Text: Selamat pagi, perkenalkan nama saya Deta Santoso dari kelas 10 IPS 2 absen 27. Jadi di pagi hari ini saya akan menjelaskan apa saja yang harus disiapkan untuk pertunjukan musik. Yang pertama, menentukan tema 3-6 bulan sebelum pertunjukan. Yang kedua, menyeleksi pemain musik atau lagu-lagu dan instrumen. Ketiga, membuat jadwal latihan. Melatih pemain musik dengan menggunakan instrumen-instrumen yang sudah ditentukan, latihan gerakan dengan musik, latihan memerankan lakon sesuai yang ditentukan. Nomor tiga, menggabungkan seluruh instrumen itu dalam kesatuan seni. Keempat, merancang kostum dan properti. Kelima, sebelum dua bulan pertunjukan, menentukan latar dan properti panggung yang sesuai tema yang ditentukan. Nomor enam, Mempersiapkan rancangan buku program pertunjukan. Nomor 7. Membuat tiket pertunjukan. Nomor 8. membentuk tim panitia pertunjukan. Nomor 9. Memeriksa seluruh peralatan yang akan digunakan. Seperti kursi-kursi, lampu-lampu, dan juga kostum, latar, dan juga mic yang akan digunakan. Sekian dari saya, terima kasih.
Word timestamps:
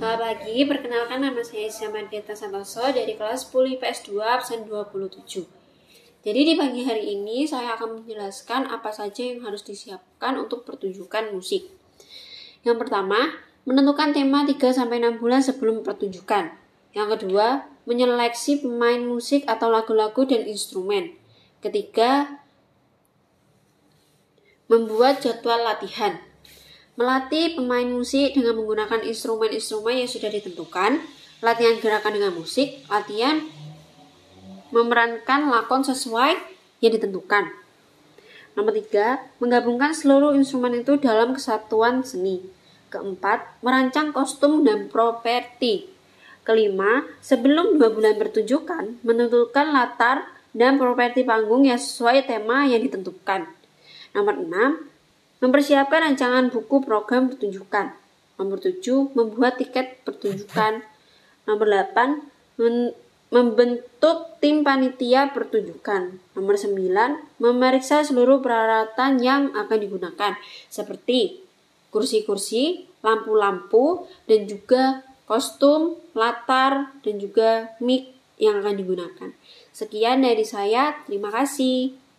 Selamat 0.00 0.32
pagi, 0.32 0.64
perkenalkan 0.64 1.20
nama 1.20 1.44
saya 1.44 1.68
Deta 2.08 2.32
Santoso 2.32 2.80
dari 2.88 3.20
kelas 3.20 3.52
10 3.52 3.76
IPS 3.76 4.08
2 4.08 4.16
absen 4.24 4.64
27. 4.64 5.44
Jadi 6.24 6.40
di 6.40 6.56
pagi 6.56 6.88
hari 6.88 7.20
ini 7.20 7.44
saya 7.44 7.76
akan 7.76 8.00
menjelaskan 8.00 8.64
apa 8.72 8.96
saja 8.96 9.20
yang 9.28 9.44
harus 9.44 9.60
disiapkan 9.60 10.40
untuk 10.40 10.64
pertunjukan 10.64 11.36
musik. 11.36 11.68
Yang 12.64 12.80
pertama, 12.80 13.44
menentukan 13.68 14.16
tema 14.16 14.48
3-6 14.48 14.88
bulan 15.20 15.44
sebelum 15.44 15.84
pertunjukan. 15.84 16.48
Yang 16.96 17.08
kedua, 17.20 17.68
menyeleksi 17.84 18.64
pemain 18.64 19.04
musik 19.04 19.44
atau 19.44 19.68
lagu-lagu 19.68 20.24
dan 20.24 20.48
instrumen. 20.48 21.12
Ketiga, 21.60 22.40
membuat 24.64 25.20
jadwal 25.20 25.60
latihan. 25.60 26.29
Melatih 26.98 27.58
pemain 27.58 27.86
musik 27.86 28.34
dengan 28.34 28.58
menggunakan 28.58 29.02
instrumen-instrumen 29.06 30.04
yang 30.04 30.10
sudah 30.10 30.30
ditentukan, 30.30 31.02
latihan 31.40 31.76
gerakan 31.78 32.12
dengan 32.18 32.32
musik, 32.34 32.82
latihan 32.90 33.46
memerankan 34.70 35.50
lakon 35.50 35.82
sesuai 35.82 36.38
yang 36.82 36.92
ditentukan. 36.94 37.50
Nomor 38.58 38.74
tiga, 38.74 39.22
menggabungkan 39.38 39.94
seluruh 39.94 40.34
instrumen 40.34 40.82
itu 40.82 40.98
dalam 40.98 41.34
kesatuan 41.38 42.02
seni. 42.02 42.42
Keempat, 42.90 43.62
merancang 43.62 44.10
kostum 44.10 44.66
dan 44.66 44.90
properti. 44.90 45.86
Kelima, 46.42 47.06
sebelum 47.22 47.78
dua 47.78 47.94
bulan 47.94 48.18
pertunjukan, 48.18 48.98
menentukan 49.06 49.70
latar 49.70 50.26
dan 50.50 50.82
properti 50.82 51.22
panggung 51.22 51.62
yang 51.62 51.78
sesuai 51.78 52.26
tema 52.26 52.66
yang 52.66 52.82
ditentukan. 52.82 53.46
Nomor 54.10 54.34
enam, 54.34 54.70
Mempersiapkan 55.40 56.04
rancangan 56.04 56.52
buku 56.52 56.84
program 56.84 57.32
pertunjukan. 57.32 57.96
Nomor 58.36 58.60
7. 58.60 59.16
Membuat 59.16 59.56
tiket 59.56 60.04
pertunjukan. 60.04 60.84
Nomor 61.48 61.66
8. 61.68 62.60
membentuk 63.30 64.36
tim 64.42 64.60
panitia 64.60 65.32
pertunjukan. 65.32 66.20
Nomor 66.36 66.60
9. 66.60 67.40
Memeriksa 67.40 68.04
seluruh 68.04 68.44
peralatan 68.44 69.16
yang 69.24 69.56
akan 69.56 69.78
digunakan. 69.80 70.36
Seperti 70.68 71.40
kursi-kursi, 71.88 72.84
lampu-lampu, 73.00 74.04
dan 74.28 74.44
juga 74.44 75.02
kostum, 75.24 75.96
latar, 76.12 76.92
dan 77.00 77.16
juga 77.16 77.72
mic 77.80 78.12
yang 78.40 78.60
akan 78.60 78.74
digunakan. 78.76 79.30
Sekian 79.70 80.24
dari 80.24 80.42
saya, 80.48 80.96
terima 81.04 81.28
kasih. 81.28 82.00